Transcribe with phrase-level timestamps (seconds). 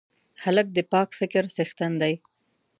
[0.43, 2.13] هلک د پاک فکر څښتن دی.